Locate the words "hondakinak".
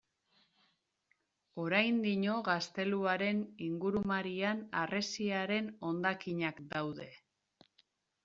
5.91-6.65